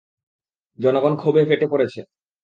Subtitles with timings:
[0.79, 2.01] জনগন ক্ষোভে ফেটে পড়ছে।